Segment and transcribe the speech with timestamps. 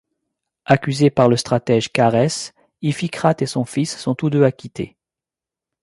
[0.65, 4.97] Accusés par le stratège Charès, Iphicrate et son fils sont tous deux acquittés.